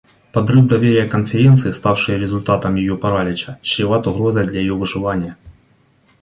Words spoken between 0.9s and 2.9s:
к Конференции, ставший результатом